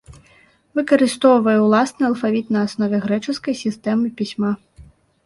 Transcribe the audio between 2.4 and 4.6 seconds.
на аснове грэчаскай сістэмы пісьма.